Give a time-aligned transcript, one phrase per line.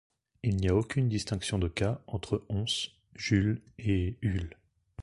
[0.41, 2.65] Il n'y a aucune distinction de cas entre ons,
[3.13, 4.57] julle, et hulle.